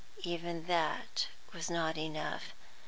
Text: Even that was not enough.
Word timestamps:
Even 0.23 0.63
that 0.65 1.27
was 1.53 1.69
not 1.69 1.95
enough. 1.95 2.55